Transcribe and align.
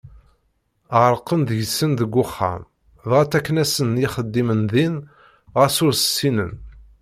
Ɣerqen 1.01 1.41
deg-sen 1.49 1.91
deg 1.99 2.13
uxxam, 2.23 2.61
dɣa 3.09 3.23
ttaken-asen 3.27 4.01
ixeddim 4.05 4.49
din 4.71 4.95
ɣas 5.55 5.77
ur 5.85 5.93
s-ssinen. 5.95 6.53